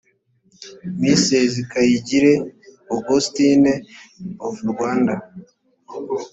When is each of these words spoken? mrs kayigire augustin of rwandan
mrs 0.99 1.53
kayigire 1.71 2.33
augustin 2.93 3.63
of 4.45 4.55
rwandan 4.71 5.21